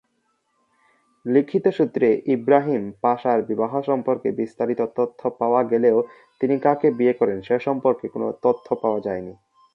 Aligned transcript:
লিখিত 1.25 1.65
সূত্রে 1.69 2.07
ইব্রাহিম 2.27 2.83
পাশার 3.01 3.39
বিবাহ 3.41 3.71
সম্পর্কে 3.81 4.29
বিস্তারিত 4.31 4.81
তথ্য 4.95 5.21
পাওয়া 5.39 5.61
গেলেও 5.63 5.97
তিনি 6.41 6.55
কাকে 6.59 6.87
বিয়ে 6.91 7.13
করেন 7.13 7.37
সে 7.41 7.55
সম্পর্কে 7.59 8.05
কোনও 8.07 8.29
তথ্য 8.41 8.67
পাওয়া 8.75 8.99
যায়নি। 8.99 9.33